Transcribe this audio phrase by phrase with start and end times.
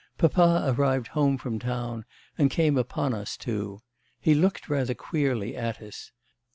[0.17, 2.05] Papa arrived home from town
[2.35, 3.81] and came upon us two.
[4.19, 6.11] He looked rather queerly at us.